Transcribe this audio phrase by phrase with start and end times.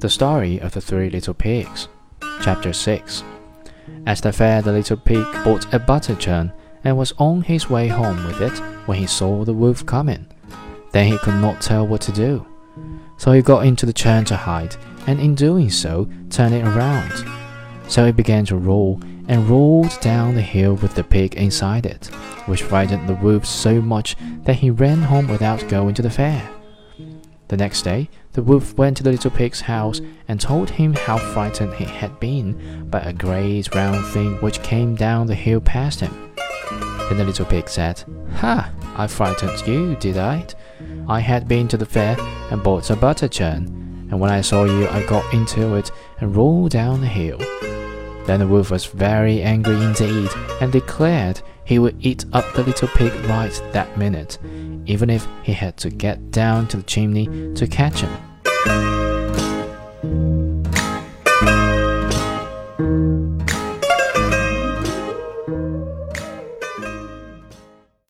[0.00, 1.88] The Story of the Three Little Pigs.
[2.42, 3.24] Chapter 6
[4.04, 6.52] At the fair, the little pig bought a butter churn
[6.84, 10.26] and was on his way home with it when he saw the wolf coming.
[10.92, 12.46] Then he could not tell what to do.
[13.16, 17.24] So he got into the churn to hide, and in doing so, turned it around.
[17.88, 22.08] So it began to roll and rolled down the hill with the pig inside it,
[22.44, 26.46] which frightened the wolf so much that he ran home without going to the fair.
[27.48, 31.16] The next day, the wolf went to the little pig's house and told him how
[31.16, 36.00] frightened he had been by a great round thing which came down the hill past
[36.00, 36.32] him.
[37.08, 38.02] Then the little pig said,
[38.36, 38.72] Ha!
[38.96, 40.44] I frightened you, did I?
[41.08, 42.16] I had been to the fair
[42.50, 46.34] and bought a butter churn, and when I saw you, I got into it and
[46.34, 47.38] rolled down the hill.
[48.26, 52.88] Then the wolf was very angry indeed, and declared he would eat up the little
[52.88, 54.38] pig right that minute,
[54.86, 59.55] even if he had to get down to the chimney to catch him.